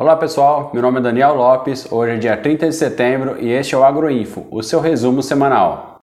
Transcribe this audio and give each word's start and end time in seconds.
Olá 0.00 0.16
pessoal, 0.16 0.70
meu 0.72 0.80
nome 0.80 0.98
é 0.98 1.02
Daniel 1.02 1.34
Lopes, 1.34 1.86
hoje 1.92 2.12
é 2.12 2.16
dia 2.16 2.34
30 2.34 2.70
de 2.70 2.74
setembro 2.74 3.36
e 3.38 3.50
este 3.50 3.74
é 3.74 3.78
o 3.78 3.84
Agroinfo, 3.84 4.46
o 4.50 4.62
seu 4.62 4.80
resumo 4.80 5.22
semanal. 5.22 5.98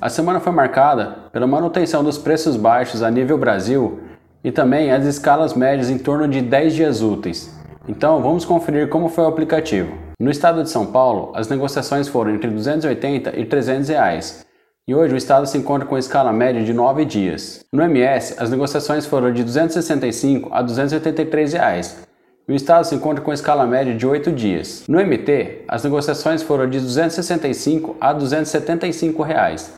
A 0.00 0.08
semana 0.08 0.38
foi 0.38 0.52
marcada 0.52 1.16
pela 1.32 1.44
manutenção 1.44 2.04
dos 2.04 2.18
preços 2.18 2.56
baixos 2.56 3.02
a 3.02 3.10
nível 3.10 3.36
Brasil 3.36 3.98
e 4.44 4.52
também 4.52 4.92
as 4.92 5.04
escalas 5.06 5.54
médias 5.54 5.90
em 5.90 5.98
torno 5.98 6.28
de 6.28 6.40
10 6.40 6.72
dias 6.72 7.02
úteis. 7.02 7.52
Então 7.88 8.22
vamos 8.22 8.44
conferir 8.44 8.88
como 8.88 9.08
foi 9.08 9.24
o 9.24 9.28
aplicativo. 9.28 9.92
No 10.20 10.30
estado 10.30 10.62
de 10.62 10.70
São 10.70 10.86
Paulo, 10.86 11.32
as 11.34 11.48
negociações 11.48 12.06
foram 12.06 12.32
entre 12.32 12.48
280 12.48 13.40
e 13.40 13.44
300 13.44 13.88
reais, 13.88 14.45
e 14.88 14.94
hoje 14.94 15.14
o 15.14 15.16
estado 15.16 15.46
se 15.46 15.58
encontra 15.58 15.86
com 15.86 15.98
escala 15.98 16.32
média 16.32 16.62
de 16.62 16.72
9 16.72 17.04
dias. 17.04 17.64
No 17.72 17.82
MS, 17.82 18.36
as 18.38 18.50
negociações 18.50 19.04
foram 19.04 19.32
de 19.32 19.42
265 19.42 20.48
a 20.52 20.62
283 20.62 21.52
reais, 21.54 22.06
e 22.46 22.52
o 22.52 22.54
estado 22.54 22.84
se 22.84 22.94
encontra 22.94 23.24
com 23.24 23.32
escala 23.32 23.66
média 23.66 23.92
de 23.92 24.06
8 24.06 24.30
dias. 24.30 24.84
No 24.86 25.04
MT, 25.04 25.64
as 25.66 25.82
negociações 25.82 26.40
foram 26.40 26.70
de 26.70 26.78
265 26.78 27.96
a 28.00 28.12
275 28.12 29.22
reais, 29.24 29.72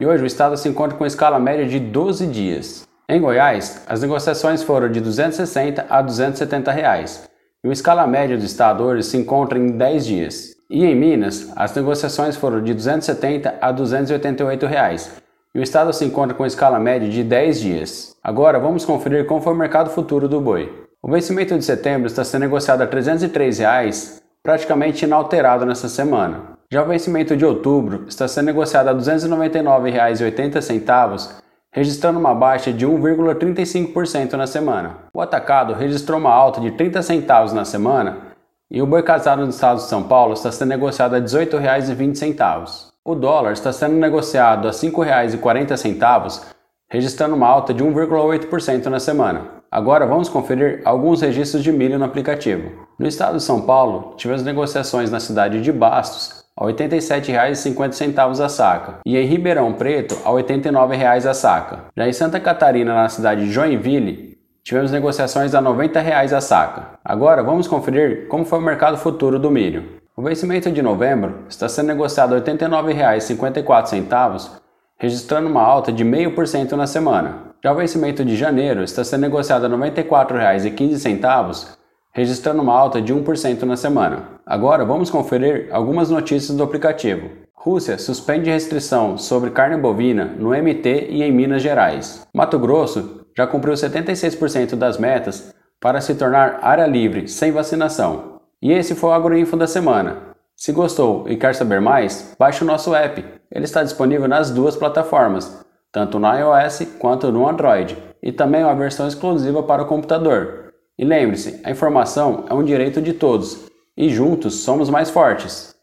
e 0.00 0.04
hoje 0.04 0.24
o 0.24 0.26
estado 0.26 0.56
se 0.56 0.68
encontra 0.68 0.98
com 0.98 1.06
escala 1.06 1.38
média 1.38 1.64
de 1.64 1.78
12 1.78 2.26
dias. 2.26 2.88
Em 3.08 3.20
Goiás, 3.20 3.84
as 3.86 4.02
negociações 4.02 4.64
foram 4.64 4.90
de 4.90 5.00
260 5.00 5.86
a 5.88 6.02
270 6.02 6.72
reais, 6.72 7.30
e 7.62 7.68
o 7.68 7.72
escala 7.72 8.08
média 8.08 8.36
do 8.36 8.44
estado 8.44 8.82
hoje 8.82 9.04
se 9.04 9.16
encontra 9.16 9.56
em 9.56 9.68
10 9.68 10.04
dias. 10.04 10.57
E 10.70 10.84
em 10.84 10.94
Minas, 10.94 11.50
as 11.56 11.74
negociações 11.74 12.36
foram 12.36 12.62
de 12.62 12.74
270 12.74 13.54
a 13.58 13.72
288 13.72 14.66
reais, 14.66 15.10
e 15.54 15.58
o 15.58 15.62
estado 15.62 15.94
se 15.94 16.04
encontra 16.04 16.36
com 16.36 16.44
escala 16.44 16.78
média 16.78 17.08
de 17.08 17.24
10 17.24 17.60
dias. 17.60 18.14
Agora 18.22 18.58
vamos 18.58 18.84
conferir 18.84 19.24
como 19.24 19.40
foi 19.40 19.54
o 19.54 19.56
mercado 19.56 19.88
futuro 19.88 20.28
do 20.28 20.42
boi. 20.42 20.70
O 21.02 21.10
vencimento 21.10 21.56
de 21.56 21.64
setembro 21.64 22.06
está 22.06 22.22
sendo 22.22 22.42
negociado 22.42 22.82
a 22.82 22.86
303 22.86 23.60
reais, 23.60 24.22
praticamente 24.42 25.06
inalterado 25.06 25.64
nesta 25.64 25.88
semana. 25.88 26.58
Já 26.70 26.82
o 26.82 26.86
vencimento 26.86 27.34
de 27.34 27.46
outubro 27.46 28.04
está 28.06 28.28
sendo 28.28 28.44
negociado 28.44 28.88
a 28.88 28.92
R$ 28.92 28.98
299,80, 28.98 31.30
registrando 31.72 32.18
uma 32.18 32.34
baixa 32.34 32.74
de 32.74 32.86
1,35% 32.86 34.34
na 34.34 34.46
semana. 34.46 34.96
O 35.14 35.22
atacado 35.22 35.72
registrou 35.72 36.18
uma 36.18 36.30
alta 36.30 36.60
de 36.60 36.72
30 36.72 37.00
centavos 37.00 37.54
na 37.54 37.64
semana 37.64 38.27
e 38.70 38.82
o 38.82 38.86
boi 38.86 39.02
casado 39.02 39.42
no 39.42 39.48
estado 39.48 39.76
de 39.76 39.84
São 39.84 40.02
Paulo 40.02 40.34
está 40.34 40.52
sendo 40.52 40.68
negociado 40.68 41.14
a 41.14 41.18
R$ 41.18 41.24
18,20. 41.24 42.88
O 43.04 43.14
dólar 43.14 43.52
está 43.52 43.72
sendo 43.72 43.94
negociado 43.94 44.68
a 44.68 44.70
R$ 44.70 44.76
5,40, 44.76 46.42
registrando 46.90 47.34
uma 47.34 47.46
alta 47.46 47.72
de 47.72 47.82
1,8% 47.82 48.86
na 48.86 49.00
semana. 49.00 49.58
Agora 49.70 50.06
vamos 50.06 50.28
conferir 50.28 50.82
alguns 50.84 51.22
registros 51.22 51.62
de 51.62 51.72
milho 51.72 51.98
no 51.98 52.04
aplicativo. 52.04 52.86
No 52.98 53.06
estado 53.06 53.36
de 53.36 53.42
São 53.42 53.62
Paulo, 53.62 54.14
tivemos 54.16 54.42
negociações 54.42 55.10
na 55.10 55.20
cidade 55.20 55.60
de 55.60 55.72
Bastos 55.72 56.44
a 56.58 56.66
R$ 56.66 56.72
87,50 56.72 58.44
a 58.44 58.48
saca 58.48 58.98
e 59.06 59.16
em 59.16 59.26
Ribeirão 59.26 59.72
Preto 59.72 60.16
a 60.24 60.30
R$ 60.30 60.42
89,00 60.42 61.26
a 61.26 61.34
saca. 61.34 61.84
Já 61.96 62.08
em 62.08 62.12
Santa 62.12 62.40
Catarina, 62.40 62.94
na 62.94 63.08
cidade 63.08 63.44
de 63.44 63.52
Joinville, 63.52 64.37
Tivemos 64.68 64.92
negociações 64.92 65.54
a 65.54 65.62
90 65.62 65.98
reais 65.98 66.34
a 66.34 66.42
saca. 66.42 66.98
Agora 67.02 67.42
vamos 67.42 67.66
conferir 67.66 68.28
como 68.28 68.44
foi 68.44 68.58
o 68.58 68.62
mercado 68.62 68.98
futuro 68.98 69.38
do 69.38 69.50
milho. 69.50 70.02
O 70.14 70.20
vencimento 70.20 70.70
de 70.70 70.82
novembro 70.82 71.36
está 71.48 71.66
sendo 71.70 71.86
negociado 71.86 72.34
a 72.34 72.36
R$ 72.36 72.42
89,54, 72.42 74.50
registrando 74.98 75.48
uma 75.48 75.62
alta 75.62 75.90
de 75.90 76.04
0,5% 76.04 76.72
na 76.72 76.86
semana. 76.86 77.44
Já 77.64 77.72
o 77.72 77.76
vencimento 77.76 78.22
de 78.22 78.36
janeiro 78.36 78.82
está 78.82 79.02
sendo 79.02 79.22
negociado 79.22 79.64
a 79.64 79.68
R$ 79.68 79.74
94,15, 79.74 81.68
registrando 82.12 82.60
uma 82.60 82.78
alta 82.78 83.00
de 83.00 83.14
1% 83.14 83.62
na 83.62 83.74
semana. 83.74 84.24
Agora 84.44 84.84
vamos 84.84 85.08
conferir 85.08 85.70
algumas 85.72 86.10
notícias 86.10 86.54
do 86.54 86.62
aplicativo. 86.62 87.30
Rússia 87.54 87.96
suspende 87.96 88.50
restrição 88.50 89.16
sobre 89.16 89.48
carne 89.48 89.78
bovina 89.78 90.26
no 90.26 90.50
MT 90.50 91.06
e 91.08 91.22
em 91.22 91.32
Minas 91.32 91.62
Gerais. 91.62 92.28
Mato 92.34 92.58
Grosso 92.58 93.17
já 93.38 93.46
cumpriu 93.46 93.72
76% 93.72 94.74
das 94.74 94.98
metas 94.98 95.54
para 95.80 96.00
se 96.00 96.16
tornar 96.16 96.58
área 96.60 96.86
livre 96.86 97.28
sem 97.28 97.52
vacinação. 97.52 98.40
E 98.60 98.72
esse 98.72 98.96
foi 98.96 99.10
o 99.10 99.12
Agroinfo 99.12 99.56
da 99.56 99.68
semana. 99.68 100.16
Se 100.56 100.72
gostou 100.72 101.24
e 101.28 101.36
quer 101.36 101.54
saber 101.54 101.80
mais, 101.80 102.34
baixe 102.36 102.64
o 102.64 102.66
nosso 102.66 102.92
app. 102.96 103.24
Ele 103.48 103.64
está 103.64 103.84
disponível 103.84 104.26
nas 104.26 104.50
duas 104.50 104.74
plataformas, 104.74 105.64
tanto 105.92 106.18
no 106.18 106.26
iOS 106.26 106.82
quanto 106.98 107.30
no 107.30 107.48
Android, 107.48 107.96
e 108.20 108.32
também 108.32 108.64
uma 108.64 108.74
versão 108.74 109.06
exclusiva 109.06 109.62
para 109.62 109.84
o 109.84 109.86
computador. 109.86 110.72
E 110.98 111.04
lembre-se, 111.04 111.60
a 111.62 111.70
informação 111.70 112.44
é 112.50 112.54
um 112.54 112.64
direito 112.64 113.00
de 113.00 113.12
todos, 113.12 113.66
e 113.96 114.10
juntos 114.10 114.62
somos 114.64 114.90
mais 114.90 115.10
fortes. 115.10 115.76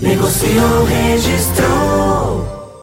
Negociou, 0.00 0.84
registrou. 0.86 2.63